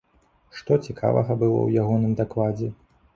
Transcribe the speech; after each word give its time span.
Што 0.59 0.77
цікавага 0.87 1.37
было 1.43 1.57
ў 1.65 1.69
ягоным 1.83 2.17
дакладзе? 2.23 2.71